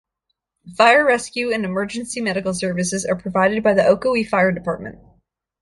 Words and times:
Fire 0.75 1.05
rescue 1.05 1.51
and 1.53 1.63
emergency 1.63 2.21
medical 2.21 2.55
services 2.55 3.05
are 3.05 3.15
provided 3.15 3.61
by 3.61 3.75
the 3.75 3.83
Ocoee 3.83 4.27
Fire 4.27 4.51
Department. 4.51 4.97